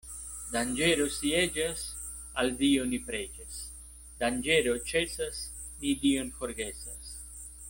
[0.53, 1.83] Danĝero sieĝas,
[2.43, 3.61] al Dio ni preĝas;
[4.25, 5.47] danĝero ĉesas,
[5.85, 7.19] ni Dion forgesas.